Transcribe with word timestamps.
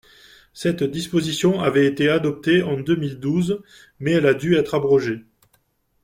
Cette 0.53 0.81
disposition 0.83 1.59
avait 1.61 1.85
été 1.85 2.09
adoptée 2.09 2.63
en 2.63 2.79
deux 2.79 2.95
mille 2.95 3.19
douze, 3.19 3.61
mais 3.99 4.13
elle 4.13 4.25
a 4.25 4.33
dû 4.33 4.55
être 4.55 4.73
abrogée. 4.73 5.23